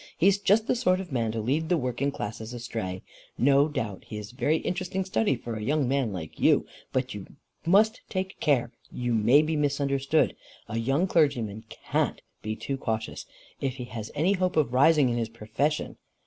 He's 0.17 0.39
just 0.39 0.65
the 0.65 0.75
sort 0.75 0.99
of 0.99 1.11
man 1.11 1.31
to 1.31 1.39
lead 1.39 1.69
the 1.69 1.77
working 1.77 2.09
classes 2.11 2.55
astray. 2.55 3.03
No 3.37 3.67
doubt 3.67 4.05
he 4.07 4.17
is 4.17 4.31
a 4.33 4.35
very 4.35 4.57
interesting 4.57 5.05
study 5.05 5.35
for 5.35 5.53
a 5.55 5.61
young 5.61 5.87
man 5.87 6.11
like 6.11 6.39
you, 6.39 6.65
but 6.91 7.13
you 7.13 7.27
must 7.67 8.01
take 8.09 8.39
care; 8.39 8.71
you 8.91 9.13
may 9.13 9.43
be 9.43 9.55
misunderstood. 9.55 10.35
A 10.67 10.79
young 10.79 11.05
clergyman 11.05 11.65
CAN'T 11.69 12.23
be 12.41 12.55
too 12.55 12.77
cautious 12.77 13.27
if 13.59 13.75
he 13.75 13.83
has 13.83 14.09
any 14.15 14.33
hope 14.33 14.57
of 14.57 14.73
rising 14.73 15.09
in 15.09 15.17
his 15.19 15.29
profession. 15.29 15.97